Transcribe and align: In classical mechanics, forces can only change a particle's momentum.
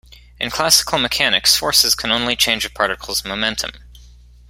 In 0.39 0.49
classical 0.49 0.97
mechanics, 0.97 1.55
forces 1.55 1.93
can 1.93 2.09
only 2.09 2.35
change 2.35 2.65
a 2.65 2.71
particle's 2.71 3.23
momentum. 3.23 3.69